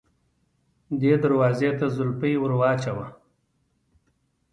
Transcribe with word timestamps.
دې 0.99 1.13
دروازې 1.23 1.71
ته 1.79 1.85
زولفی 1.95 2.33
ور 2.39 2.51
واچوه. 2.59 3.05